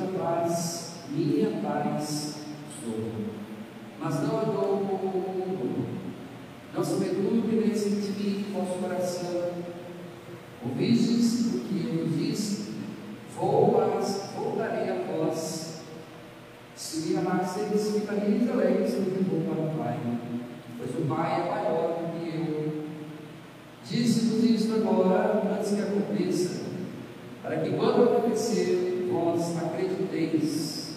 A 0.00 0.18
paz, 0.18 0.96
minha 1.10 1.60
paz 1.62 2.36
dou. 2.84 3.10
Mas 3.98 4.22
não 4.22 4.38
a 4.38 4.44
dou 4.44 4.78
como 4.78 5.08
o 5.08 5.48
mundo. 5.48 5.86
Não 6.74 6.84
se 6.84 6.96
perturbe 6.96 7.56
nem 7.56 7.74
se 7.74 7.88
intimide 7.88 8.46
o 8.50 8.52
vosso 8.52 8.78
coração. 8.78 9.52
Ouvistes 10.62 11.54
o 11.54 11.60
que 11.60 11.98
eu 11.98 12.06
disse? 12.08 12.74
Vou, 13.34 13.92
mas 13.94 14.30
voltarei 14.36 14.90
a 14.90 15.02
vós. 15.12 15.82
Se 16.74 17.08
me 17.08 17.16
amasseis, 17.16 17.92
ficareis 17.92 18.50
alegres, 18.50 18.94
porque 18.94 19.24
vou 19.24 19.40
para 19.40 19.62
o 19.62 19.78
Pai. 19.78 19.98
Pois 20.76 20.90
o 20.90 21.08
Pai 21.08 21.40
é 21.40 21.50
maior 21.50 21.98
do 22.00 22.20
que 22.20 22.36
eu. 22.36 22.84
Disse-vos 23.82 24.44
isto 24.44 24.74
agora, 24.74 25.42
antes 25.56 25.74
que 25.74 25.80
aconteça, 25.80 26.66
para 27.42 27.58
que 27.58 27.70
quando 27.70 28.02
acontecer, 28.02 28.95
vós 29.06 29.56
acrediteis. 29.56 30.96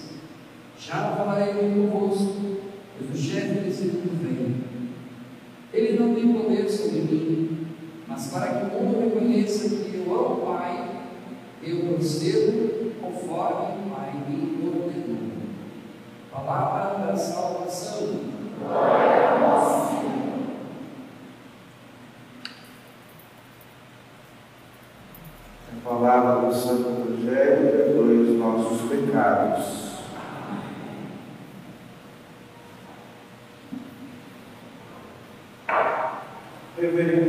Já 0.77 1.15
falarei 1.15 1.53
convosco, 1.53 2.57
pois 2.97 3.11
o 3.11 3.17
chefe 3.17 3.59
desse 3.59 3.85
mundo 3.85 4.19
vem. 4.21 4.63
Ele 5.73 5.99
não 5.99 6.15
tem 6.15 6.33
poder 6.33 6.69
sobre 6.69 7.01
mim, 7.01 7.67
mas 8.07 8.27
para 8.27 8.47
que 8.47 8.75
o 8.75 8.83
mundo 8.83 8.99
reconheça 9.01 9.69
que 9.69 9.97
eu 9.97 10.13
amo 10.13 10.43
o 10.43 10.45
Pai, 10.47 10.89
eu 11.61 11.93
procedo 11.93 12.93
conforme 12.99 13.85
o 13.85 13.89
Pai 13.89 14.13
me 14.27 14.67
ordenou. 14.67 15.29
Palavra 16.31 17.05
da 17.05 17.15
salvação. 17.15 18.19
Glória 18.59 19.29
a 19.29 19.37
vós, 19.37 19.89
Senhor. 19.89 20.19
A 25.68 25.68
palavra 25.83 26.47
do 26.47 26.53
Santo 26.53 26.89
Evangelho 26.89 27.71
perdoe 27.71 28.17
os 28.21 28.37
nossos 28.37 28.89
pecados. 28.89 29.89
Reverendíssimo 36.77 37.28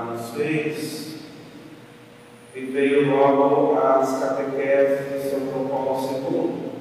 nos 0.00 0.30
fez, 0.30 1.16
me 2.54 2.60
veio 2.66 3.10
logo 3.10 3.78
as 3.78 4.18
catequeses 4.18 5.12
de 5.12 5.30
São 5.30 5.40
João 5.40 5.68
Paulo 5.68 6.00
II. 6.10 6.72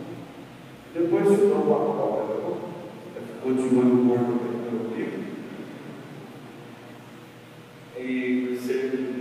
Depois 0.94 1.30
de 1.30 1.48
João 1.48 1.62
Paulo, 1.62 2.58
ficou 3.42 3.54
de 3.54 3.76
olho 3.76 3.96
morto 3.96 4.40
pelo 4.64 4.96
livro. 4.96 5.22
E 7.98 8.52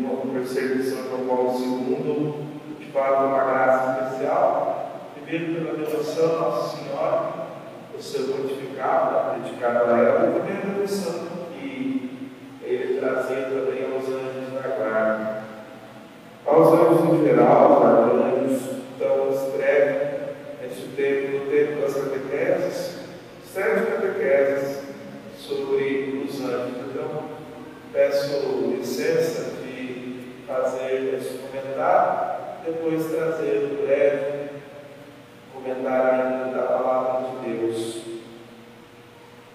no 0.01 0.33
terceiro 0.33 0.77
de 0.77 0.83
São 0.83 1.05
João 1.09 1.27
Paulo 1.27 1.59
II, 1.59 2.35
que 2.79 2.93
fala 2.93 3.19
de 3.19 3.25
uma 3.27 3.45
graça 3.45 4.05
especial, 4.05 5.11
primeiro 5.15 5.55
pela 5.55 5.79
devoção 5.79 6.37
a 6.37 6.41
Nossa 6.41 6.77
Senhora, 6.77 7.33
o 7.97 8.03
seu 8.03 8.25
pontificado, 8.29 9.41
dedicado 9.43 9.85
a 9.85 9.99
ela, 9.99 10.29
e 10.29 10.41
também 10.41 10.57
a 10.57 10.75
devoção 10.75 11.27
que 11.53 12.19
ele 12.63 13.01
trazia 13.01 13.43
também 13.43 13.85
aos 13.93 14.05
anjos 14.09 14.53
da 14.55 14.69
guarda. 14.69 15.41
Aos 16.47 16.73
anjos 16.73 17.21
em 17.21 17.25
geral, 17.25 17.79
os 17.79 17.87
arcanjos, 17.87 18.63
então 18.97 19.31
escreve 19.31 19.95
neste 20.63 20.80
tempo, 20.97 21.39
no 21.39 21.51
tempo 21.51 21.81
das 21.81 21.95
catequeses, 21.95 22.99
sete 23.45 23.87
catequeses 23.91 24.83
sobre 25.37 26.25
os 26.25 26.41
anjos. 26.41 26.77
Então, 26.89 27.25
peço 27.93 28.75
licença 28.77 29.57
de 29.63 30.45
fazer 30.47 31.15
esse 31.15 31.39
comentário, 31.39 32.41
depois 32.65 33.07
trazer 33.07 33.71
um 33.73 33.85
breve 33.85 34.51
comentário 35.53 36.23
ainda 36.23 36.57
da 36.57 36.63
palavra 36.63 37.29
de 37.29 37.49
Deus. 37.49 38.01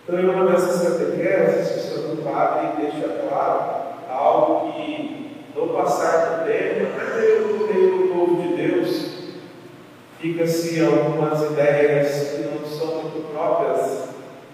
Então, 0.04 0.20
em 0.20 0.30
uma 0.30 0.52
dessas 0.52 0.82
catequeses, 0.84 1.76
o 1.76 1.96
Santo 1.96 2.22
Padre 2.22 2.82
deixa 2.82 3.08
claro 3.28 3.86
a 4.10 4.22
fica-se 10.19 10.83
algumas 10.83 11.41
ideias 11.51 12.31
que 12.31 12.44
não 12.44 12.65
são 12.67 13.01
muito 13.01 13.31
próprias 13.31 14.09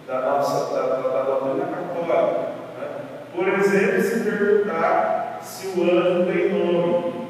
da 0.07 0.21
nossa 0.21 0.73
da, 0.73 0.95
da 0.97 1.23
doutrina 1.23 1.65
católica. 1.65 2.51
Né? 2.77 2.87
Por 3.35 3.47
exemplo, 3.47 4.01
se 4.01 4.19
perguntar 4.19 5.39
se 5.41 5.67
o 5.67 5.83
anjo 5.83 6.31
tem 6.31 6.49
nome. 6.49 7.29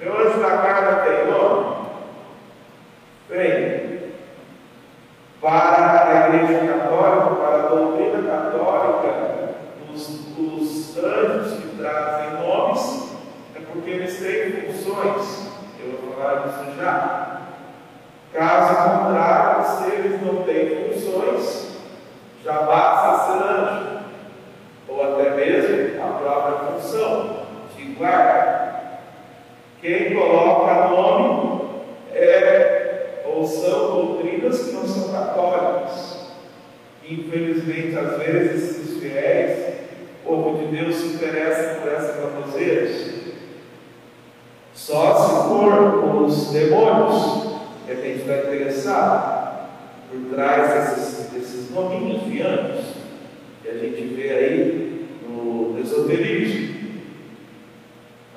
Meu 0.00 0.16
anjo 0.16 0.40
da 0.40 0.48
guarda 0.48 1.04
tem 1.04 1.30
nome? 1.30 1.78
Bem, 3.28 3.88
para 5.40 6.08
a 6.08 6.34
Igreja 6.34 6.66
Católica, 6.66 7.34
para 7.36 7.56
a 7.56 7.68
doutrina 7.68 8.28
católica, 8.28 9.54
os, 9.92 10.36
os 10.36 10.98
anjos 10.98 11.60
que 11.60 11.76
trazem 11.76 12.40
nomes 12.40 13.12
é 13.54 13.60
porque 13.70 13.90
eles 13.90 14.18
têm 14.18 14.72
funções. 14.72 15.48
Eu 15.78 15.98
vou 16.00 16.14
falar 16.14 16.46
disso 16.46 16.76
já. 16.76 17.40
Caso 18.32 18.74
contrário, 18.76 19.64
se 19.64 19.94
eles 19.94 20.22
não 20.22 20.42
têm 20.42 20.92
funções, 20.92 21.78
já 22.44 22.62
basta 22.62 23.32
ser 23.32 23.44
anjo, 23.44 23.98
ou 24.88 25.02
até 25.02 25.30
mesmo 25.36 26.02
a 26.02 26.18
própria 26.18 26.72
função 26.72 27.46
de 27.76 27.84
guarda. 27.92 29.00
Quem 29.80 30.14
coloca 30.14 30.88
nome 30.88 31.68
é 32.12 32.78
ou 33.38 33.46
são 33.46 33.90
doutrinas 33.90 34.62
que 34.62 34.72
não 34.72 34.86
são 34.86 35.12
católicas. 35.12 36.32
Infelizmente, 37.08 37.96
às 37.96 38.18
vezes, 38.18 38.88
os 38.88 39.00
fiéis, 39.00 39.74
o 40.24 40.28
povo 40.28 40.58
de 40.58 40.76
Deus 40.76 40.96
se 40.96 41.06
interessa 41.14 41.80
por 41.80 41.92
essas 41.92 42.16
baboseiras. 42.16 43.18
Só 44.74 45.14
se 45.14 45.48
for 45.48 46.22
os 46.22 46.50
demônios 46.50 47.58
que 47.86 47.92
a 47.92 47.94
gente 47.94 48.20
está 48.20 48.38
interessado 48.38 49.48
por 50.10 50.34
trás 50.34 50.72
desses, 50.72 51.30
desses 51.30 51.70
nominhos 51.70 52.24
de 52.24 52.42
anjos 52.42 52.86
que 53.62 53.68
a 53.68 53.74
gente 53.74 54.14
vê 54.14 54.30
aí 54.30 55.08
no 55.28 55.78
esoterismo. 55.78 56.78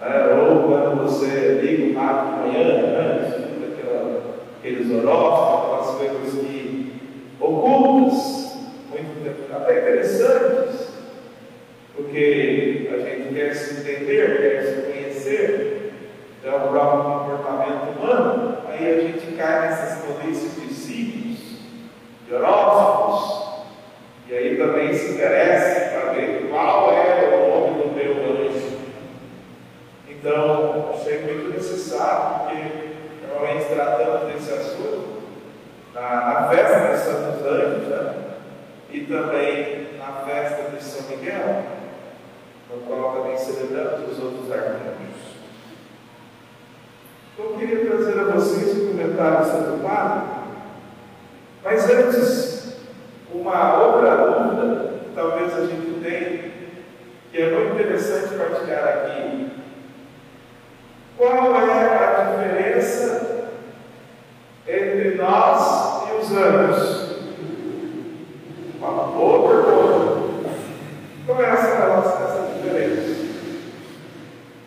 É, 0.01 0.33
ou 0.33 0.63
quando 0.63 1.03
você 1.03 1.61
liga 1.61 1.91
o 1.91 2.03
rádio 2.03 2.31
de 2.31 2.39
manhã, 2.39 2.81
né, 2.81 3.71
aquela, 3.71 4.21
aqueles 4.57 4.91
horóscopos, 4.91 5.95
aquelas 5.95 6.11
coisas 6.19 6.41
que 6.41 6.93
ocultas, 7.39 8.57
muito 8.89 9.53
até 9.53 9.79
interessantes, 9.79 10.87
porque 11.95 12.89
a 12.93 12.97
gente 12.97 13.33
quer 13.33 13.53
se 13.53 13.81
entender, 13.81 14.37
quer 14.41 14.63
se 14.63 14.91
conhecer, 14.91 15.93
então 16.39 16.65
o 16.65 16.69
próprio 16.69 17.03
comportamento 17.03 17.99
humano, 17.99 18.57
aí 18.67 18.89
a 18.89 19.01
gente 19.01 19.35
cai 19.37 19.69
nessas 19.69 20.03
polícias 20.03 20.55
de 20.55 20.73
signos, 20.73 21.39
de 22.27 22.33
horóscopos, 22.33 23.51
e 24.27 24.33
aí 24.33 24.57
também 24.57 24.93
se 24.93 25.13
interessa 25.13 25.91
para 25.91 26.13
ver 26.13 26.47
qual 26.49 26.91
é 26.91 27.35
o 27.35 27.67
nome 27.67 27.83
do 27.83 27.91
meu 27.93 28.47
anjo. 28.47 28.77
Então, 30.07 30.93
achei 30.93 31.19
muito 31.23 31.53
necessário, 31.53 32.45
porque 32.45 32.91
normalmente 33.27 33.73
tratamos 33.73 34.31
desse 34.31 34.53
assunto 34.53 35.21
na, 35.93 36.01
na 36.01 36.49
festa 36.49 36.79
dos 36.79 36.99
Santos 36.99 37.45
Anjos, 37.45 37.87
né? 37.87 38.13
E 38.91 39.01
também 39.01 39.97
na 39.97 40.23
festa 40.25 40.69
de 40.69 40.83
São 40.83 41.09
Miguel, 41.09 41.63
no 42.69 42.81
qual 42.81 43.15
também 43.15 43.37
celebramos 43.37 44.11
os 44.11 44.23
outros 44.23 44.51
arcanjos. 44.51 45.31
Eu 47.37 47.55
queria 47.57 47.85
trazer 47.85 48.19
a 48.19 48.23
vocês 48.25 48.77
um 48.77 48.87
comentário 48.89 49.45
sobre 49.45 49.71
o 49.71 49.79
Padre, 49.79 50.27
mas 51.63 51.89
antes, 51.89 52.77
uma 53.33 53.77
outra 53.77 54.15
dúvida 54.17 54.99
que 54.99 55.15
talvez 55.15 55.53
a 55.53 55.65
gente 55.65 55.99
tenha, 56.03 56.51
que 57.31 57.41
é 57.41 57.49
muito 57.51 57.73
interessante 57.73 58.35
partilhar 58.35 58.87
aqui. 58.87 59.51
Qual 61.17 61.55
é 61.55 61.95
a 61.95 62.23
diferença 62.31 63.49
entre 64.67 65.15
nós 65.15 66.09
e 66.09 66.21
os 66.21 66.31
anjos? 66.31 67.11
Uma 68.79 69.03
boa 69.03 69.47
pergunta. 69.47 70.21
Qual 71.25 71.41
é 71.41 71.49
essa 71.51 71.75
relação, 71.77 72.27
essa 72.27 72.53
diferença? 72.55 73.15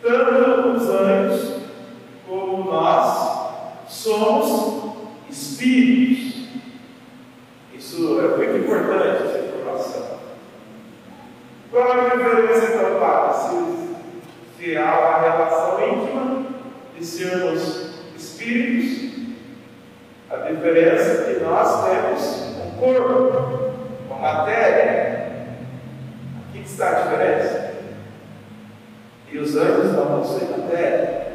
Tanto 0.01 0.69
os 0.69 0.89
anjos 0.89 1.55
como 2.29 2.71
nós 2.71 3.89
somos 3.89 4.95
espíritos. 5.29 6.49
Isso 7.75 8.21
é 8.21 8.37
muito 8.37 8.57
importante, 8.59 9.25
essa 9.25 9.39
informação. 9.47 10.19
Qual 11.71 11.89
é 11.89 12.13
a 12.13 12.17
diferença 12.17 12.73
então, 12.73 13.01
Padre? 13.01 13.35
Se, 13.37 14.54
se 14.65 14.79
há 14.79 14.99
uma 14.99 15.21
relação 15.21 15.89
íntima 15.89 16.47
de 16.97 17.05
sermos 17.05 17.91
espíritos, 18.17 19.13
a 20.31 20.37
diferença 20.37 21.31
é 21.31 21.35
que 21.35 21.41
nós 21.41 21.85
temos 21.85 22.57
um 22.65 22.71
corpo, 22.79 23.75
uma 24.09 24.19
matéria. 24.19 25.29
Aqui 26.49 26.61
que 26.61 26.65
está 26.65 26.89
a 26.89 27.01
diferença. 27.03 27.75
E 29.31 29.39
os 29.39 29.55
anjos 29.55 29.93
não 29.93 30.19
possuem 30.19 30.51
matéria. 30.51 31.27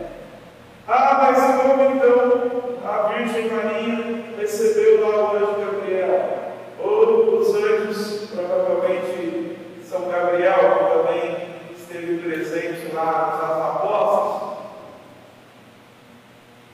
Ah, 0.87 1.31
mas 1.31 1.61
como 1.61 1.83
então 1.83 2.79
a 2.83 3.09
Virgem 3.09 3.51
Maria 3.51 4.23
recebeu 4.39 5.07
lá 5.07 5.33
o 5.33 5.35
anjo 5.35 5.55
Gabriel? 5.59 6.55
Ou 6.79 7.37
os 7.37 7.53
anjos, 7.53 8.29
provavelmente 8.33 9.55
São 9.83 10.09
Gabriel, 10.09 10.79
que 10.79 10.97
também 10.97 11.49
esteve 11.89 12.17
presente 12.17 12.93
lá 12.93 13.31
nos 13.31 13.41
apóstolos? 13.65 14.59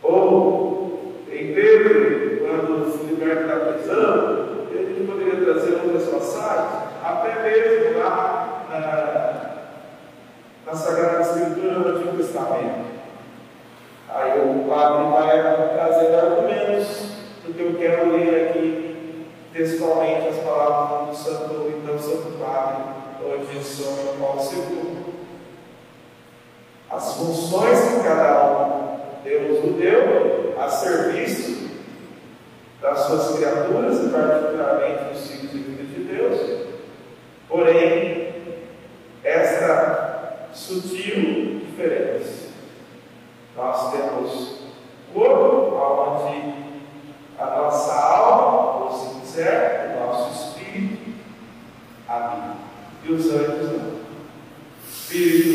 Ou 0.04 1.24
em 1.32 1.54
Pedro, 1.54 2.40
quando 2.40 2.92
se 2.92 3.06
liberta 3.06 3.48
da 3.48 3.74
prisão, 3.74 4.68
ele 4.72 5.08
poderia 5.08 5.40
trazer 5.44 5.80
outras 5.84 6.10
passagens, 6.10 6.84
até 7.04 7.44
mesmo 7.44 8.00
lá 8.00 8.66
na, 8.70 8.80
na 10.66 10.74
Sagrada 10.78 11.22
Escritura 11.22 11.80
do 11.80 11.90
Antigo 11.90 12.18
Testamento. 12.18 12.86
Aí 14.10 14.40
o 14.40 14.68
padre 14.70 15.10
vai 15.12 15.42
trazer 15.74 16.16
argumentos 16.16 16.88
do 17.46 17.54
que 17.54 17.62
eu 17.62 17.76
quero 17.76 18.12
ler 18.12 18.50
aqui 18.50 19.28
textualmente 19.52 20.28
as 20.28 20.38
palavras 20.38 21.10
do 21.10 21.16
Santo, 21.16 21.74
então 21.76 21.98
Santo 21.98 22.38
Padre, 22.40 22.84
hoje 23.24 23.64
São 23.64 24.18
Paulo 24.20 24.42
II. 24.42 24.96
As 26.90 27.14
funções 27.16 27.80
que 27.80 28.04
cada 28.04 28.44
um 28.44 29.00
Deus 29.24 29.64
o 29.64 29.74
deu 29.74 30.54
a 30.58 30.70
serviço 30.70 31.70
das 32.80 33.00
suas 33.00 33.38
criaturas, 33.38 34.06
e 34.06 34.10
particularmente 34.10 35.04
dos 35.12 35.28
filhos 35.28 35.54
e 35.54 35.58
filhas 35.58 35.90
de 35.90 36.04
Deus. 36.04 36.68
Porém, 37.50 38.36
esta 39.24 40.50
sutil 40.54 41.62
diferença. 41.66 42.50
Nós 43.58 43.92
temos 43.92 44.60
corpo, 45.14 45.76
onde 45.76 46.54
a 47.40 47.46
nossa 47.46 47.94
alma, 47.94 48.86
ou 48.86 48.92
o 49.56 50.00
nosso 50.00 50.50
espírito 50.50 51.14
habita. 52.08 52.56
E 53.04 53.12
os 53.12 53.26
anjos 53.28 53.72
não. 53.72 53.96
Espíritos 54.90 55.55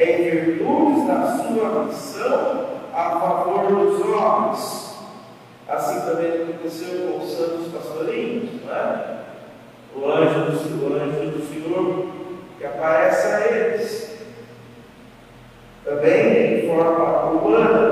é 0.00 0.18
em 0.18 0.30
virtude 0.30 1.06
da 1.06 1.36
sua 1.36 1.84
missão 1.84 2.66
a 2.94 3.20
favor 3.20 3.66
dos 3.66 4.00
homens. 4.00 4.96
Assim 5.68 6.00
também 6.00 6.42
aconteceu 6.42 7.12
com 7.12 7.24
os 7.24 7.32
santos 7.32 7.68
pastorinhos, 7.72 8.62
né? 8.64 9.18
o, 9.94 10.10
anjo 10.10 10.40
do, 10.40 10.84
o 10.84 10.96
anjo 10.96 11.30
do 11.30 11.46
Senhor 11.46 12.06
que 12.58 12.64
aparece 12.64 13.26
a 13.26 13.56
eles. 13.56 14.10
Também 15.84 16.64
em 16.64 16.68
forma 16.68 17.30
humana, 17.30 17.89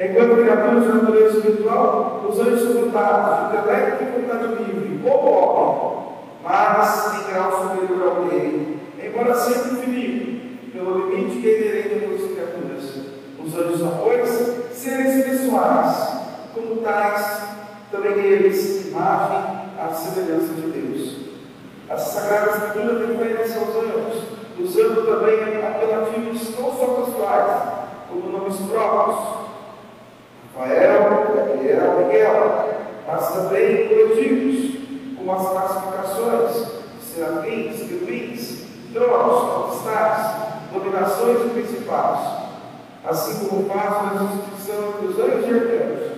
Enquanto 0.00 0.36
criaturas 0.36 0.82
de 0.84 0.92
natureza 0.92 1.36
espiritual, 1.36 2.24
os 2.26 2.40
anjos 2.40 2.62
são 2.62 2.80
dotados 2.80 3.50
de 3.50 3.58
intelecto 3.58 4.02
e 4.02 4.20
vontade 4.22 4.64
livre, 4.64 5.00
ou 5.04 5.26
homem, 5.28 6.06
mas 6.42 7.20
em 7.20 7.30
grau 7.30 7.52
superior 7.52 8.08
ao 8.08 8.24
dele, 8.24 8.80
embora 8.98 9.34
sempre 9.34 9.72
infinito, 9.72 10.72
pelo 10.72 11.10
limite 11.10 11.42
que 11.42 11.50
é 11.50 11.60
inerente 11.60 11.94
a 11.94 12.08
todas 12.08 12.24
as 12.24 12.32
criaturas. 12.32 12.84
Os 13.44 13.54
anjos 13.54 13.78
são, 13.78 14.00
pois, 14.02 14.72
seres 14.72 15.22
pessoais, 15.22 16.12
como 16.54 16.76
tais, 16.76 17.42
também 17.92 18.12
eles, 18.20 18.86
imagem 18.86 19.44
à 19.78 19.92
semelhança 19.92 20.54
de 20.54 20.62
Deus. 20.62 21.16
A 21.90 21.98
Sagrada 21.98 22.52
Escritura 22.52 23.00
tem 23.00 23.18
referência 23.18 23.60
aos 23.60 23.76
anjos, 23.76 24.22
usando 24.58 25.04
também 25.04 25.62
apelativos 25.62 26.58
não 26.58 26.72
só 26.72 26.86
pessoais, 27.04 27.62
como 28.08 28.32
nomes 28.32 28.56
próprios. 28.56 29.39
Rafael, 30.54 31.34
Gabriel, 31.34 32.06
Miguel, 32.06 32.68
mas 33.06 33.32
também 33.32 33.88
coletivos, 33.88 34.80
como 35.16 35.32
as 35.32 35.48
classificações, 35.48 36.66
serafins, 37.02 37.88
querubins, 37.88 38.64
tronos, 38.92 39.68
potestades, 39.68 40.26
dominações 40.72 41.46
e 41.46 41.48
principados, 41.50 42.20
assim 43.04 43.46
como 43.46 43.68
faz 43.68 43.90
na 43.90 44.22
distinção 44.24 44.88
entre 44.88 45.06
os 45.06 45.18
anjos 45.18 45.48
e 45.48 45.54
arcanjos, 45.54 46.12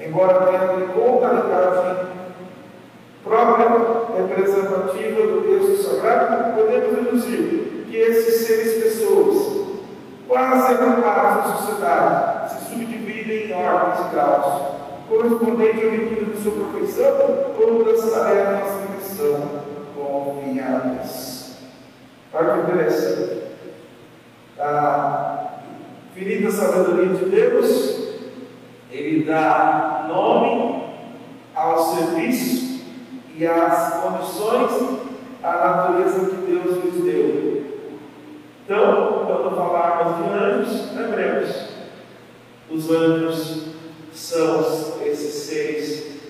embora 0.00 0.46
tendo 0.46 0.84
em 0.84 0.88
conta 0.88 1.26
a 1.26 1.32
linguagem 1.32 2.08
própria 3.24 3.68
representativa 4.16 5.26
do 5.26 5.42
texto 5.42 5.82
sagrado, 5.82 6.54
podemos 6.54 7.04
deduzir 7.04 7.86
que 7.88 7.96
esses 7.96 8.46
seres 8.46 8.82
pessoas, 8.82 9.66
quase 10.26 10.74
acampados 10.74 11.36
na 11.36 11.56
sociedade, 11.56 12.50
se 12.50 12.70
subdividem 12.70 12.87
em 13.58 14.06
e 14.06 14.10
graus, 14.12 14.62
correspondente 15.08 15.86
à 15.86 15.90
medida 15.90 16.24
de 16.26 16.42
sua 16.42 16.52
profissão 16.52 17.14
ou 17.58 17.84
das 17.84 18.10
tarefas 18.10 18.72
que 18.96 19.16
são 19.16 19.40
confiadas. 19.94 21.56
Olha 22.32 22.54
que 22.54 22.60
interessante. 22.60 23.38
A 24.60 25.48
infinita 26.16 26.50
sabedoria 26.50 27.14
de 27.14 27.24
Deus, 27.26 28.18
Ele 28.90 29.24
dá 29.24 30.06
nome 30.08 30.84
ao 31.54 31.78
serviço 31.78 32.82
e 33.36 33.46
às 33.46 33.94
condições 33.94 34.98
à 35.42 35.52
natureza 35.52 36.30
que 36.30 36.36
Deus 36.36 36.84
lhes 36.84 37.04
deu. 37.04 37.58
Então, 38.64 39.24
quando 39.26 39.56
falarmos 39.56 40.16
de 40.16 40.30
anjos, 40.30 40.94
lembremos: 40.94 41.77
os 42.78 42.90
anjos 42.92 43.64
são 44.12 45.02
esses 45.04 45.34
seres 45.34 46.20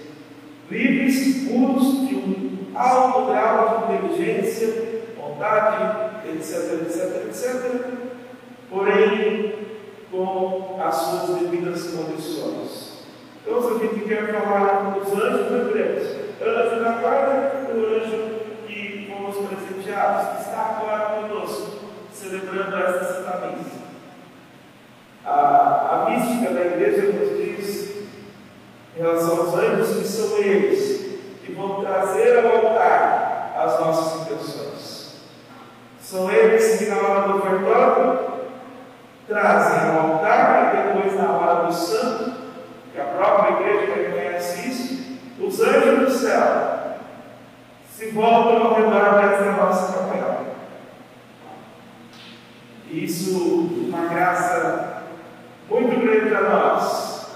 livres, 0.70 1.46
puros, 1.46 2.08
de 2.08 2.14
um 2.14 2.72
alto 2.74 3.30
grau 3.30 3.86
de 3.86 4.06
inteligência, 4.06 5.02
vontade, 5.16 6.10
etc, 6.30 6.86
etc, 6.86 7.26
etc, 7.26 7.80
porém 8.70 9.54
com 10.10 10.80
as 10.82 10.94
suas 10.94 11.38
devidas 11.38 11.82
condições. 11.90 12.98
Então, 13.44 13.62
se 13.62 13.68
a 13.68 13.78
gente 13.86 14.08
quer 14.08 14.32
falar 14.32 14.98
dos 14.98 15.12
anjos, 15.12 15.52
lembremos: 15.52 16.02
anjo 16.40 16.82
da 16.82 16.92
guarda, 16.92 17.70
o 17.74 17.94
anjo 17.94 18.38
que 18.66 19.10
fomos 19.10 19.36
presenteados, 19.36 20.28
que 20.28 20.48
está 20.48 20.80
agora 20.80 21.28
conosco, 21.28 21.78
celebrando 22.10 22.74
esta 22.76 23.04
Santa 23.04 23.52
Missa. 23.56 23.88
A, 25.24 25.77
mística 26.10 26.52
da 26.52 26.60
igreja 26.60 27.12
nos 27.12 27.36
diz, 27.36 27.96
em 28.96 29.00
relação 29.00 29.40
aos 29.40 29.54
anjos, 29.54 29.96
que 29.98 30.08
são 30.08 30.38
eles 30.38 31.18
que 31.44 31.52
vão 31.52 31.80
trazer 31.80 32.44
ao 32.44 32.56
altar 32.56 33.54
as 33.56 33.80
nossas 33.80 34.22
intenções. 34.22 35.14
São 36.00 36.30
eles 36.30 36.78
que, 36.78 36.86
na 36.86 36.96
hora 36.96 37.28
do 37.28 37.38
ofertório, 37.38 38.20
trazem 39.26 39.90
ao 39.90 40.12
altar 40.12 40.72
e 40.72 40.94
depois, 40.94 41.14
na 41.20 41.32
hora 41.32 41.66
do 41.66 41.72
santo, 41.72 42.32
que 42.92 43.00
a 43.00 43.04
própria 43.04 43.60
igreja 43.60 43.94
reconhece 43.94 44.68
isso, 44.68 45.18
os 45.40 45.60
anjos 45.60 45.98
do 46.00 46.10
céu 46.10 46.78
se 47.90 48.10
voltam 48.10 48.68
ao 48.68 48.74
redor 48.74 49.20
dessa 49.20 49.52
nossa 49.52 49.92
capela. 49.92 50.46
Isso, 52.90 53.38
uma 53.88 54.06
graça 54.06 55.02
muito 55.68 56.00
grande 56.00 56.34
a 56.34 56.40
nós, 56.40 57.26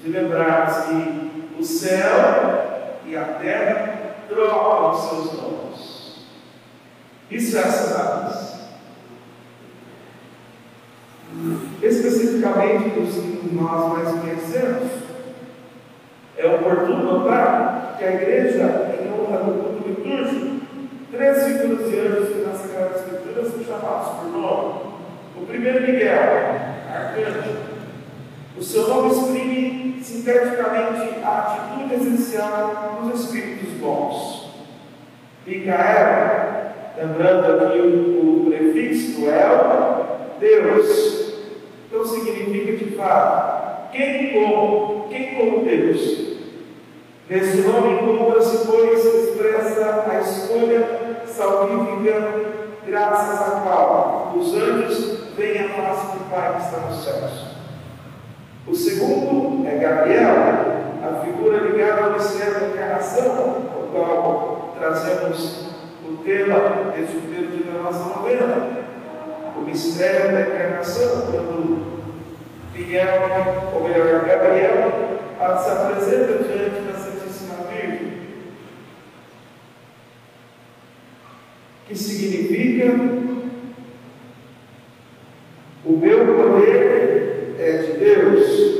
de 0.00 0.10
lembrarmos 0.10 0.76
que 0.86 1.54
o 1.58 1.64
céu 1.64 2.98
e 3.06 3.16
a 3.16 3.24
terra 3.24 4.16
trocam 4.28 4.90
os 4.90 5.00
seus 5.00 5.32
nomes. 5.32 6.26
Isso 7.30 7.56
é 7.56 7.60
a 7.60 7.70
cidade. 7.70 8.42
Especificamente 11.80 12.90
dos 12.90 13.14
que 13.14 13.54
nós 13.54 13.92
mais 13.92 14.08
conhecemos, 14.20 15.02
é 16.36 16.46
oportuno 16.46 17.04
notar 17.04 17.96
que 17.98 18.04
a 18.04 18.14
igreja, 18.14 18.96
em 19.00 19.12
honra 19.12 19.44
do 19.44 19.52
culto 19.52 19.88
litúrgico, 19.88 20.60
três 21.10 21.44
figuras 21.44 21.90
de 21.90 21.98
anjos 21.98 22.28
que 22.28 22.44
na 22.44 22.54
Sagrada 22.54 22.98
Escritura 22.98 23.44
são 23.44 23.64
chamados 23.64 24.08
por 24.18 24.28
nome. 24.28 24.74
O 25.36 25.46
primeiro 25.46 25.80
Miguel, 25.80 26.60
arcanjo. 26.92 27.72
O 28.62 28.64
seu 28.64 28.86
nome 28.86 29.10
exprime 29.10 30.00
sinteticamente 30.00 31.18
a 31.24 31.38
atitude 31.80 31.94
essencial 31.96 33.00
dos 33.02 33.24
espíritos 33.24 33.70
bons. 33.80 34.50
Micael, 35.44 36.72
lembrando 36.96 37.66
aqui 37.66 37.78
o, 37.80 38.46
o 38.46 38.46
prefixo 38.46 39.22
El, 39.22 40.38
Deus. 40.38 41.34
Então 41.88 42.04
significa 42.04 42.84
de 42.84 42.94
fato, 42.94 43.90
quem 43.90 44.32
como, 44.32 45.08
quem 45.08 45.34
como 45.34 45.64
Deus. 45.64 46.36
Nesse 47.28 47.62
nome 47.62 47.94
encontra-se, 47.94 48.64
pois, 48.64 49.04
expressa 49.04 50.04
a 50.08 50.20
escolha 50.20 51.22
salvífica, 51.26 52.32
graças 52.86 53.40
à 53.40 53.60
qual 53.62 54.34
os 54.36 54.54
anjos 54.54 55.34
veem 55.36 55.64
a 55.64 55.68
face 55.68 56.16
do 56.16 56.30
Pai 56.30 56.54
que 56.54 56.62
está 56.62 56.78
nos 56.78 57.02
céus. 57.02 57.51
O 58.64 58.74
segundo 58.74 59.66
é 59.66 59.76
Gabriel, 59.76 60.36
a 61.02 61.24
figura 61.24 61.66
ligada 61.66 62.04
ao 62.04 62.12
mistério 62.12 62.60
da 62.60 62.66
encarnação, 62.68 63.26
o 63.26 63.88
qual 63.92 64.74
trazemos 64.78 65.66
o 66.08 66.16
tema 66.24 66.92
deste 66.94 67.16
período 67.16 67.64
de 67.64 67.70
nossa 67.70 68.04
novena. 68.04 68.82
O 69.56 69.62
mistério 69.62 70.32
da 70.32 70.42
encarnação, 70.42 71.22
quando 71.32 72.02
Miguel, 72.72 73.06
ou 73.74 73.88
melhor, 73.88 74.24
Gabriel, 74.24 74.92
se 75.58 75.70
apresenta 75.70 76.44
diante 76.44 76.82
da 76.82 76.98
Santíssima 76.98 77.66
Virgem, 77.68 78.12
que 81.88 81.96
significa 81.96 82.92
o 85.84 85.96
meu 85.96 86.26
poder 86.26 87.22
é 87.58 87.76
de 87.78 87.92
Deus. 87.92 88.72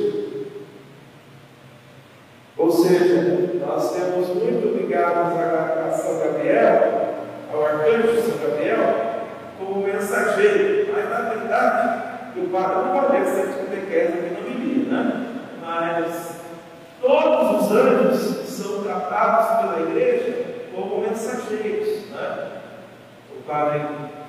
Ou 2.57 2.71
seja, 2.71 3.51
nós 3.65 3.95
temos 3.95 4.29
muito 4.29 4.77
ligados 4.77 5.39
a, 5.39 5.89
a 5.89 5.93
São 5.93 6.19
Gabriel, 6.19 7.15
ao 7.53 7.67
arcanjo 7.67 8.23
São 8.23 8.39
Gabriel, 8.39 8.95
como 9.59 9.87
mensageiro, 9.87 10.93
mas 10.93 11.09
na 11.09 11.21
verdade, 11.31 12.03
o 12.37 12.49
padre 12.49 12.77
não 12.77 13.01
pode 13.01 13.25
ser 13.27 13.47
de 13.47 13.53
catequese 13.53 14.19
aqui 14.19 14.35
no 14.35 14.49
menino, 14.49 14.93
né? 14.93 15.27
Mas 15.61 16.41
todos 17.01 17.63
os 17.63 17.73
anjos 17.73 18.49
são 18.49 18.83
tratados 18.83 19.75
pela 19.75 19.91
igreja 19.91 20.45
como 20.75 21.03
mensageiros, 21.03 22.11
né? 22.11 22.49
O 23.31 23.43
padre 23.43 23.81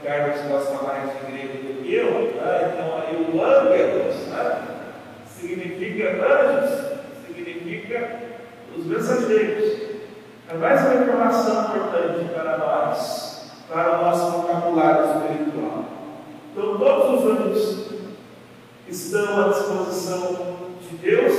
Carlos 0.04 0.42
gosta 0.50 0.84
mais 0.84 1.12
de 1.12 1.32
grego 1.32 1.58
do 1.60 1.82
que 1.82 1.94
eu, 1.94 2.12
né? 2.36 2.74
então 2.74 2.98
aí 2.98 3.16
o 3.32 3.42
ângelos 3.42 4.28
né? 4.28 4.74
Significa 5.84 6.26
anjos, 6.26 6.94
significa 7.28 8.20
os 8.78 8.86
mensageiros. 8.86 9.84
É 10.50 10.54
mais 10.56 10.82
uma 10.82 11.04
informação 11.04 11.76
importante 11.76 12.34
para 12.34 12.58
nós, 12.58 13.52
para 13.70 14.00
o 14.00 14.04
nosso 14.04 14.32
vocabulário 14.32 15.06
espiritual. 15.06 15.86
Então, 16.52 16.78
todos 16.78 17.24
os 17.24 17.32
anjos 17.32 17.86
estão 18.88 19.46
à 19.46 19.50
disposição 19.50 20.56
de 20.90 20.98
Deus 20.98 21.34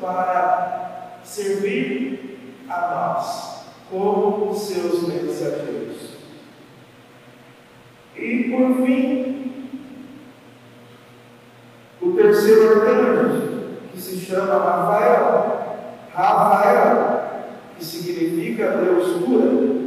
para 0.00 1.18
servir 1.24 2.58
a 2.68 2.80
nós 2.80 3.64
como 3.90 4.54
seus 4.54 5.08
mensageiros. 5.08 6.10
E 8.16 8.50
por 8.50 8.84
fim, 8.84 9.40
o 12.00 12.12
terceiro 12.12 12.80
arcanjo, 12.80 13.49
se 14.10 14.26
chama 14.26 14.54
Rafael. 14.54 15.60
Rafael, 16.12 17.20
que 17.78 17.84
significa 17.84 18.72
Deus 18.72 19.22
cura. 19.24 19.80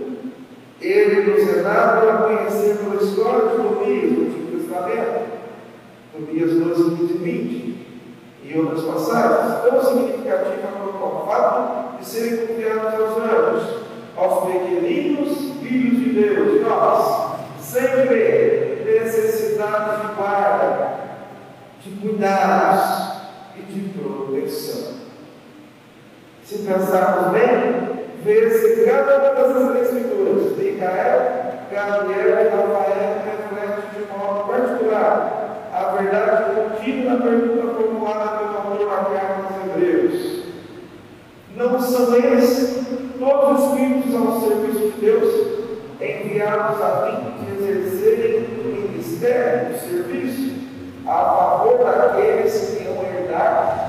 Ele 0.80 1.32
nos 1.32 1.50
é 1.50 1.62
dado 1.62 2.10
a 2.10 2.14
conhecer 2.18 2.78
pela 2.78 3.02
história 3.02 3.50
de 3.50 3.56
Tobias, 3.56 4.12
do 4.12 4.22
Antigo 4.22 4.58
Testamento, 4.58 5.24
Tobias 6.14 6.52
12, 6.52 6.96
15 6.96 7.14
e 7.14 7.18
20, 7.18 7.88
e 8.44 8.60
outras 8.60 8.84
passagens, 8.84 9.62
tão 9.64 9.84
significativa 9.84 10.68
quanto 10.78 11.04
ao 11.04 11.26
fato 11.26 11.98
de 12.00 12.06
serem 12.06 12.48
confiados 12.48 12.94
aos 12.94 13.18
anjos, 13.18 13.84
aos 14.18 14.46
pequeninos 14.46 15.38
filhos 15.62 16.00
de 16.00 16.10
Deus, 16.12 16.62
nós, 16.62 17.38
sempre 17.60 18.84
necessitados 18.86 20.02
de 20.02 20.16
guarda, 20.16 20.94
de 21.82 21.90
cuidados 21.92 23.14
e 23.58 23.62
de 23.62 23.90
proteção. 23.90 24.94
Se 26.54 26.60
pensarmos 26.60 27.32
bem, 27.32 28.06
vê-se 28.24 28.86
cada 28.86 29.18
uma 29.18 29.30
dessas 29.34 29.88
escrituras, 29.88 30.56
Micael, 30.56 31.22
Gabriel 31.72 32.30
e 32.30 32.50
Rafael, 32.50 33.16
reflete 33.26 33.96
de 33.96 34.06
modo 34.16 34.48
particular 34.48 35.70
a 35.74 35.84
verdade 35.98 36.54
contínua 36.54 37.14
na 37.14 37.24
pergunta 37.24 37.74
formulada 37.74 38.38
pelo 38.38 38.58
autor 38.58 38.88
da 38.88 39.18
carta 39.18 39.48
aos 39.48 39.78
Hebreus. 39.78 40.44
Não 41.56 41.82
são 41.82 42.16
eles 42.18 42.86
todos 43.18 43.60
os 43.60 43.72
espíritos 43.72 44.16
ao 44.16 44.40
serviço 44.42 44.92
de 44.92 45.02
Deus, 45.02 45.48
enviados 46.00 46.80
a 46.80 47.08
fim 47.08 47.46
de 47.46 47.64
exercerem 47.64 48.46
o 48.60 48.92
ministério, 48.92 49.76
o 49.76 49.80
serviço, 49.80 50.54
a 51.08 51.18
favor 51.18 51.80
daqueles 51.80 52.78
que 52.78 52.84
iam 52.84 53.04
herdar 53.04 53.83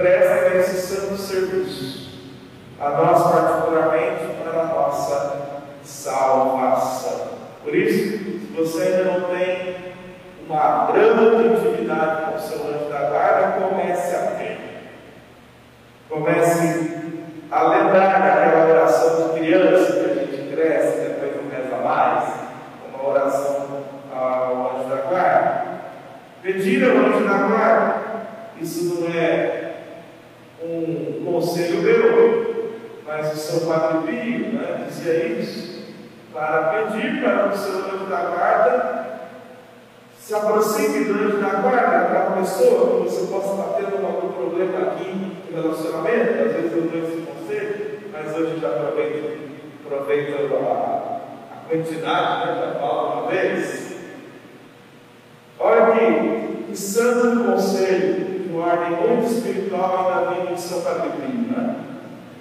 presta 0.00 0.56
esse 0.56 0.80
santo 0.80 1.16
serviço, 1.18 2.20
a 2.80 2.88
nós 2.88 3.22
particularmente 3.22 4.24
para 4.42 4.62
a 4.62 4.64
nossa 4.64 5.62
salvação. 5.84 7.28
Por 7.62 7.74
isso, 7.74 8.18
se 8.18 8.52
você 8.56 8.82
ainda 8.82 9.04
não 9.04 9.28
tem 9.28 9.76
uma 10.48 10.90
grande 10.90 11.48
intimidade 11.48 12.30
com 12.30 12.36
o 12.36 12.40
seu 12.40 12.58
anjo 12.66 12.88
da 12.90 13.10
guarda, 13.10 13.60
comece 13.60 14.16
a 14.16 14.20
ter. 14.38 14.58
Comece 16.08 16.98
a 17.50 17.62
lembrar 17.64 18.20
daquela 18.20 18.70
oração 18.70 19.28
de 19.28 19.38
criança 19.38 19.92
que 19.92 20.10
a 20.10 20.14
gente 20.14 20.54
cresce, 20.54 20.98
depois 20.98 21.36
não 21.36 21.50
reza 21.50 21.76
mais, 21.76 22.24
uma 22.88 23.06
oração 23.06 23.84
ao 24.10 24.78
anjo 24.78 24.88
da 24.88 24.96
guarda. 25.02 25.64
Pedir 26.42 26.90
ao 26.90 26.96
anjo 26.96 27.28
da 27.28 27.36
guarda, 27.36 27.94
isso 28.58 29.02
não 29.02 29.08
é 29.14 29.60
um 30.62 31.24
conselho 31.24 31.82
meu, 31.82 32.74
mas 33.80 33.94
o 33.94 34.00
seu 34.00 34.02
Padre 34.02 34.12
Pio 34.12 34.52
né, 34.52 34.86
dizia 34.88 35.26
isso, 35.26 35.84
para 36.32 36.88
pedir 36.90 37.22
para 37.22 37.48
o 37.48 37.56
seu 37.56 37.78
anjo 37.78 38.06
da 38.08 38.20
guarda 38.22 39.00
se 40.18 40.34
aproxime 40.34 41.06
do 41.06 41.14
anjo 41.14 41.38
da 41.38 41.60
guarda, 41.60 41.96
aquela 41.96 42.36
pessoa 42.36 43.02
que 43.02 43.10
você 43.10 43.26
possa 43.26 43.52
estar 43.52 43.74
tendo 43.74 44.06
algum 44.06 44.32
problema 44.32 44.92
aqui 44.92 45.36
no 45.50 45.62
relacionamento, 45.62 46.30
às 46.30 46.52
vezes 46.52 46.72
eu 46.72 46.82
dou 46.82 47.02
esse 47.02 47.22
conselho, 47.22 48.00
mas 48.12 48.36
hoje 48.36 48.60
já 48.60 48.68
aproveito, 48.68 49.50
aproveito 49.84 50.54
a, 50.54 51.20
a 51.52 51.68
quantidade, 51.68 52.46
né, 52.46 52.62
já 52.64 52.78
falo 52.78 53.22
uma 53.22 53.30
vez. 53.30 53.96
Olha 55.58 55.82
aqui, 55.86 56.64
que 56.68 56.76
santo 56.76 57.44
conselho 57.44 58.40
de 58.46 58.56
ordem 58.56 58.90
muito 58.90 59.32
espiritual 59.32 60.10
na 60.10 60.30
vida 60.30 60.54
de 60.54 60.60
São 60.60 60.80
Pio, 60.80 61.56
né? 61.56 61.89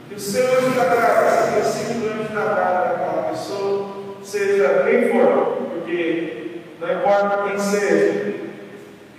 Que 0.09 0.15
o 0.15 0.19
seu 0.19 0.43
anjo 0.43 0.71
da 0.71 0.85
guarda, 0.85 1.29
se 1.29 1.49
aproxime 1.49 1.99
do 1.99 2.07
anjo 2.07 2.33
da 2.33 2.41
guarda 2.41 2.89
daquela 2.89 3.29
pessoa, 3.29 3.89
seja 4.23 4.83
quem 4.83 5.11
for, 5.11 5.57
porque 5.69 6.61
não 6.81 6.91
importa 6.91 7.43
quem 7.47 7.59
seja, 7.59 8.35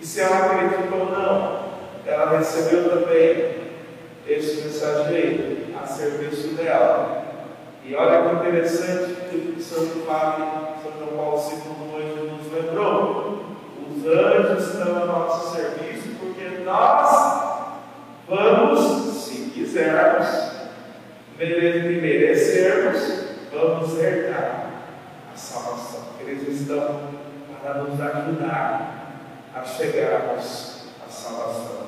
e 0.01 0.05
se 0.05 0.21
ela 0.21 0.47
acredita 0.47 0.95
ou 0.95 1.07
não, 1.11 1.61
ela 2.05 2.37
recebeu 2.39 2.91
também 2.91 3.61
este 4.27 4.63
mensageiro 4.63 5.59
a 5.81 5.87
serviço 5.87 6.55
dela. 6.55 7.25
E 7.85 7.95
olha 7.95 8.41
que 8.41 8.49
interessante 8.49 9.15
que 9.31 9.55
o 9.59 9.63
Santo 9.63 10.05
São 10.05 10.93
João 10.99 11.17
Paulo 11.17 11.37
II 11.39 11.95
hoje 11.95 12.31
nos 12.31 12.53
lembrou. 12.53 13.45
Os 13.91 14.07
anjos 14.07 14.75
estão 14.75 15.03
a 15.03 15.07
nosso 15.07 15.57
serviço 15.57 16.09
porque 16.19 16.63
nós 16.65 17.81
vamos, 18.29 19.25
se 19.25 19.51
quisermos, 19.51 20.50
merecermos, 21.47 23.25
vamos 23.53 23.99
herdar 23.99 24.71
a 25.33 25.37
salvação. 25.37 26.01
Eles 26.21 26.61
estão 26.61 27.11
para 27.63 27.75
nos 27.83 28.01
ajudar 28.01 29.07
a 29.55 29.65
chegarmos 29.65 30.91
à 31.05 31.11
salvação 31.11 31.87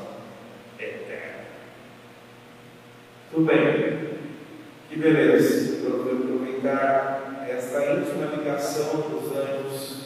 eterna. 0.78 1.44
Tudo 3.30 3.46
bem, 3.46 4.18
que 4.88 4.98
beleza, 4.98 5.72
aproveitar 6.62 7.46
esta 7.48 7.92
íntima 7.92 8.26
ligação 8.36 9.02
dos 9.02 9.36
anjos, 9.36 10.02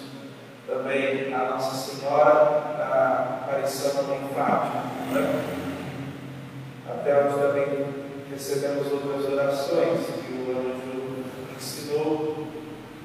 também 0.67 1.33
a 1.33 1.51
Nossa 1.51 1.75
Senhora 1.75 2.77
na 2.79 3.41
aparição 3.43 4.17
em 4.17 4.35
Fátima. 4.35 4.83
Né? 5.13 5.45
Até 6.89 7.25
onde 7.25 7.39
também 7.39 8.06
recebemos 8.37 8.93
outras 8.93 9.33
orações 9.33 10.01
que 10.07 10.33
o 10.35 10.51
anjo 10.51 11.25
ensinou 11.57 12.47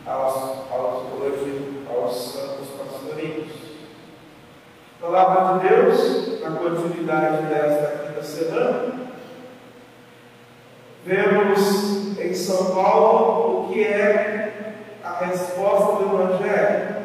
aos, 0.06 0.36
aos 0.70 1.04
hoje 1.22 1.86
aos 1.90 2.34
santos 2.34 2.68
pastorinhos. 2.78 3.48
Palavra 5.00 5.60
de 5.60 5.70
Deus, 5.70 6.42
na 6.42 6.52
continuidade 6.52 7.46
desta 7.46 8.08
quinta 8.08 8.24
semana, 8.24 8.94
vemos 11.06 12.20
em 12.20 12.34
São 12.34 12.76
Paulo 12.76 13.70
o 13.70 13.74
que 13.74 13.86
é 13.86 14.76
a 15.02 15.26
resposta 15.28 16.04
do 16.04 16.14
Evangelho. 16.14 16.96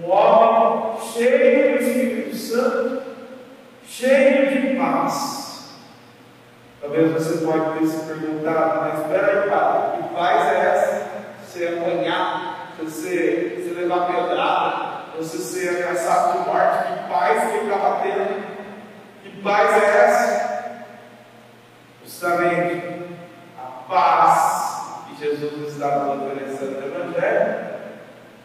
Um 0.00 0.08
homem 0.08 1.00
cheio 1.00 1.78
do 1.78 1.84
Espírito 1.84 2.36
Santo, 2.36 3.02
cheio 3.84 4.68
de 4.68 4.76
paz. 4.76 5.40
Talvez 6.80 7.12
você 7.12 7.44
pode 7.44 7.78
ter 7.78 7.86
se 7.86 8.06
perguntado, 8.06 8.80
mas 8.80 9.00
espera 9.00 9.42
aí, 9.42 9.50
Padre, 9.50 10.02
que 10.02 10.14
paz 10.14 10.46
é 10.48 10.66
essa? 10.66 11.10
Você 11.44 11.66
apanhar, 11.66 12.72
você 12.78 13.74
levar 13.76 14.06
pedrada, 14.06 15.02
você 15.16 15.36
ser 15.38 15.68
ameaçado 15.68 16.38
de 16.38 16.48
morte, 16.48 16.84
que 16.84 17.08
paz 17.12 17.50
que 17.50 17.56
ele 17.58 17.70
estava 17.70 18.00
tendo, 18.00 18.44
que 19.22 19.42
paz 19.42 19.82
é 19.82 20.04
essa? 20.04 20.84
Justamente 22.02 23.04
a 23.58 23.84
paz 25.40 25.48
que 25.48 25.48
Jesus 25.48 25.72
estava 25.72 26.14
oferecendo 26.14 26.80
no 26.80 26.86
Evangelho, 26.86 27.70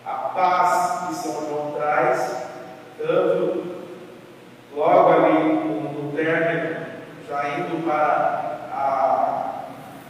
a 0.06 0.12
paz 0.12 1.08
que 1.08 1.16
São 1.16 1.48
João 1.48 1.74
traz, 1.74 2.48
tanto 2.98 3.76
logo 4.74 5.10
ali 5.10 5.44
no 5.44 6.14
término, 6.16 6.86
já 7.28 7.50
indo 7.60 7.86
para 7.86 8.70
a, 8.72 9.64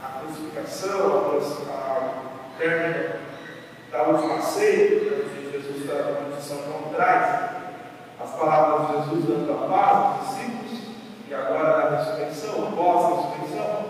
a 0.04 0.20
crucificação, 0.20 1.40
a, 1.70 2.58
término 2.60 3.16
da 3.92 4.04
última 4.04 4.42
ceia, 4.42 5.26
onde 5.26 5.52
Jesus 5.52 5.82
está 5.82 5.96
na 5.96 6.16
condição 6.18 6.58
contrária, 6.58 7.56
as 8.24 8.30
palavras 8.32 8.88
de 8.88 9.10
Jesus 9.10 9.26
dando 9.26 9.54
a 9.54 9.68
paz 9.68 9.98
aos 9.98 10.28
discípulos, 10.28 10.80
e 11.28 11.34
agora 11.34 11.90
na 11.90 11.98
ressurreição, 11.98 12.72
pós-ressurreição, 12.72 13.86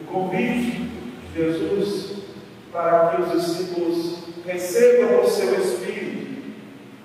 o 0.00 0.04
convite 0.06 0.87
Jesus, 1.38 2.16
para 2.72 3.10
que 3.10 3.22
os 3.22 3.30
discípulos 3.30 4.18
recebam 4.44 5.22
o 5.22 5.28
seu 5.28 5.54
Espírito, 5.54 6.52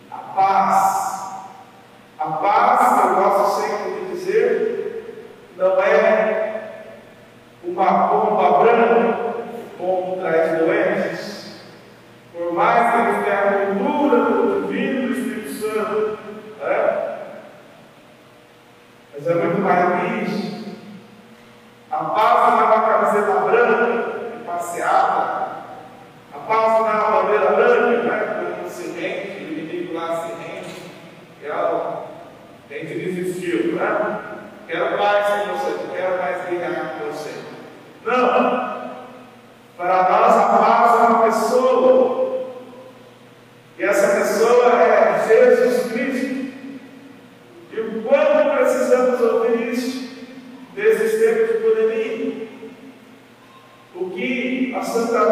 a 0.10 0.18
paz. 0.18 1.14
A 2.18 2.26
paz, 2.26 3.02
que 3.02 3.08
eu 3.08 3.16
gosto 3.16 3.62
sempre 3.62 3.92
de 3.92 4.12
dizer, 4.12 5.30
não 5.56 5.80
é 5.80 6.62
uma 7.64 8.08
bomba 8.08 8.64
branca, 8.64 9.36
como 9.78 10.18
traz 10.18 10.58
doença 10.58 10.73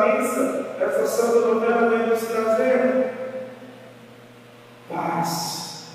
a 0.02 0.18
Missa, 0.18 0.76
essa 0.80 1.06
Santa 1.06 1.48
Novena, 1.48 1.90
vem 1.90 2.08
nos 2.08 2.22
trazer? 2.22 3.14
Paz 4.90 5.88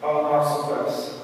ao 0.00 0.22
nosso 0.22 0.64
coração. 0.64 1.18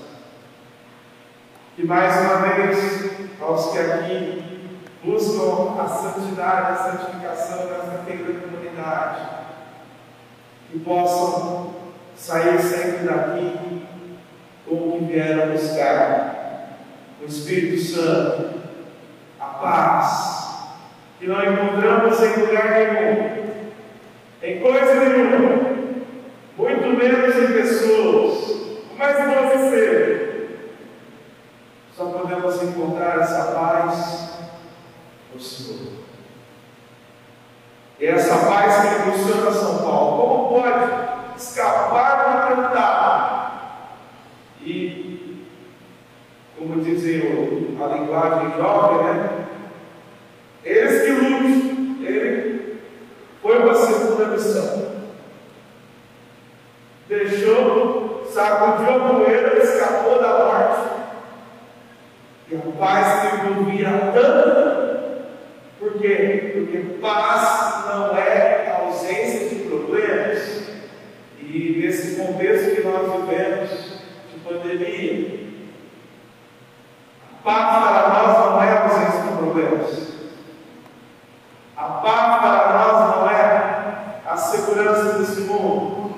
E 1.77 1.85
mais 1.85 2.21
uma 2.21 2.37
vez, 2.37 3.11
aos 3.41 3.73
que 3.73 3.79
aqui 3.79 4.79
buscam 5.03 5.81
a 5.81 5.89
santidade, 5.89 6.73
a 6.73 6.77
santificação 6.77 7.67
nessa 7.67 8.05
querida 8.05 8.41
comunidade, 8.41 9.21
que 10.71 10.79
possam 10.81 11.75
sair 12.17 12.61
sempre 12.61 13.07
daqui 13.07 13.87
com 14.67 14.75
o 14.75 14.99
que 14.99 15.13
vieram 15.13 15.53
buscar, 15.53 16.79
o 17.21 17.25
Espírito 17.27 17.83
Santo, 17.83 18.61
a 19.41 19.45
paz, 19.47 20.34
que 21.19 21.27
não 21.27 21.43
encontramos 21.43 22.21
em 22.23 22.41
lugar 22.41 22.71
nenhum, 22.71 23.45
em 24.43 24.61
coisa 24.61 24.95
nenhuma, 24.95 25.75
muito 26.57 26.89
menos 26.97 27.37
em 27.37 27.53
pessoas, 27.53 28.55
mas 28.97 29.17
pode 29.17 29.71
ser. 29.71 30.25
Só 31.97 32.07
podemos 32.07 32.63
encontrar 32.63 33.21
essa 33.21 33.53
paz 33.53 34.39
no 35.33 35.41
Senhor. 35.41 35.93
E 38.01 38.07
essa 38.07 38.47
paz 38.47 38.81
que 38.81 39.09
impulsiona 39.09 39.53
São 39.53 39.79
Paulo, 39.79 40.49
como 40.49 40.61
pode 40.61 41.37
escapar 41.37 42.17
do 42.17 42.65
atentado? 42.65 43.55
E, 44.61 45.47
como 46.59 46.83
dizem 46.83 47.23
a 47.81 47.87
linguagem 47.87 48.57
jovem, 48.57 49.15
né? 49.15 49.47
Eles 50.65 51.03
que 51.03 51.11
lutam, 51.11 52.07
ele 52.07 52.81
foi 53.43 53.61
para 53.61 53.73
a 53.73 53.75
Deixou, 57.09 58.27
sacudiu 58.33 58.91
a 58.91 59.09
poeira, 59.09 59.63
escapou 59.63 60.21
da 60.21 60.39
morte. 60.39 60.95
E 62.51 62.57
a 62.57 62.79
paz 62.79 63.31
que 63.31 63.47
envolvia 63.47 64.13
tanto. 64.13 64.85
Por 65.79 66.01
quê? 66.01 66.53
Porque 66.55 66.79
paz 67.01 67.87
não 67.87 68.17
é 68.17 68.75
ausência 68.81 69.49
de 69.49 69.69
problemas. 69.69 70.65
E 71.41 71.81
nesse 71.83 72.17
contexto 72.17 72.75
que 72.75 72.83
nós 72.83 73.13
vivemos 73.13 73.71
de 74.33 74.41
pandemia, 74.41 75.45
a 77.31 77.45
paz 77.45 77.85
para 77.85 78.09
nós 78.09 78.39
não 78.39 78.63
é 78.63 78.79
ausência 78.79 79.21
de 79.21 79.37
problemas. 79.37 80.15
A 81.77 81.83
paz 81.85 82.41
para 82.41 82.79
nós 82.79 83.17
não 83.17 83.31
é 83.31 83.75
a 84.27 84.37
segurança 84.37 85.19
desse 85.19 85.43
mundo. 85.43 86.15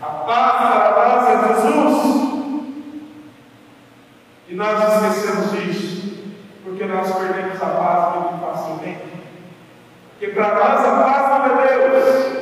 A 0.00 0.06
paz 0.06 0.52
para 0.52 1.08
nós 1.08 1.28
é 1.28 1.54
Jesus. 1.54 2.16
E 4.48 4.54
nós 4.54 4.94
esquecemos 4.94 5.50
disso, 5.50 6.22
porque 6.62 6.84
nós 6.84 7.12
perdemos 7.12 7.60
a 7.60 7.66
paz 7.66 8.14
muito 8.14 8.46
facilmente. 8.46 9.06
Porque 10.12 10.28
para 10.28 10.54
nós 10.54 10.84
a 10.84 11.02
paz 11.02 11.48
não 11.48 11.60
é 11.60 11.88
Deus. 11.88 12.36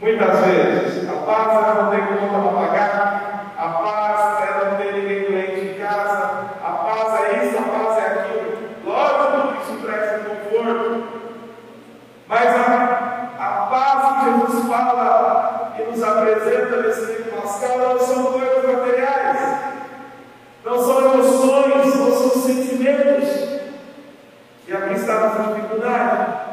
Muitas 0.00 0.38
vezes, 0.46 1.08
a 1.08 1.12
paz 1.26 1.48
é 1.50 1.82
não 1.82 1.90
ter 1.90 2.06
conta 2.06 2.38
para 2.40 2.66
pagar, 2.66 3.54
a 3.58 3.68
paz 3.68 4.48
é 4.48 4.64
não 4.64 4.76
ter 4.76 4.92
ninguém 4.92 5.24
doente 5.24 5.60
em 5.60 5.74
casa, 5.74 6.44
a 6.64 6.70
paz 6.70 7.24
é 7.24 7.44
isso, 7.44 7.58
a 7.58 7.62
paz 7.62 7.98
é 7.98 8.06
aquilo. 8.06 8.58
Lógico 8.84 9.52
que 9.52 9.62
isso 9.62 9.82
traz 9.84 10.22
conforto, 10.22 11.08
mas 12.28 12.46
a, 12.46 13.30
a 13.38 13.66
paz 13.66 14.24
que 14.24 14.30
Jesus 14.30 14.68
fala 14.68 15.74
e 15.78 15.82
nos 15.82 16.02
apresenta 16.02 16.82
nesse 16.82 17.04
livro 17.06 17.40
pascal 17.40 17.78
não 17.78 17.98
são 17.98 18.32
coisas 18.32 18.64
materiais, 18.64 19.58
não 20.64 20.78
são 20.78 21.14
emoções, 21.14 21.94
não 21.96 22.12
são 22.12 22.42
sentimentos. 22.42 23.48
E 24.66 24.72
aqui 24.72 24.94
está 24.94 25.14
a 25.14 25.20
nossa 25.20 25.54
dificuldade. 25.54 26.48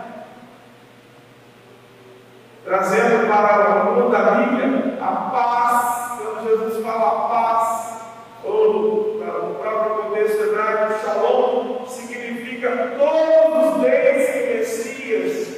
Trazendo 2.66 3.28
para 3.28 3.84
o 3.84 3.94
mundo 3.94 4.12
da 4.12 4.32
Bíblia 4.32 4.98
a 5.00 5.12
paz, 5.30 6.18
quando 6.18 6.50
Jesus 6.50 6.84
fala 6.84 7.30
paz, 7.30 8.02
ou 8.44 9.20
no 9.22 9.56
próprio 9.56 10.04
contexto 10.04 10.42
hebraico, 10.46 11.06
shalom, 11.06 11.86
significa 11.88 12.96
todos 12.98 13.76
os 13.76 13.82
bens 13.82 14.30
que 14.32 14.46
Messias, 14.58 15.58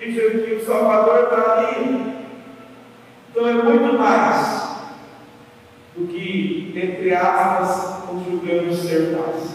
que, 0.00 0.12
que 0.12 0.54
o 0.54 0.66
Salvador 0.66 1.28
traria. 1.28 2.16
Então 3.30 3.48
é 3.48 3.52
muito 3.52 3.96
mais 3.96 4.78
do 5.94 6.08
que, 6.08 6.72
entre 6.74 7.14
aspas, 7.14 8.04
conjugamos 8.04 8.78
ser 8.78 9.16
paz. 9.16 9.54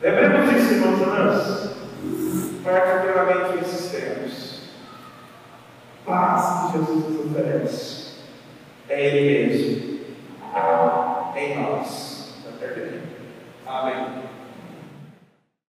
Lembremos 0.00 0.48
disso, 0.48 0.74
irmãos 0.74 0.98
Jonas, 0.98 1.67
particularmente 1.67 1.67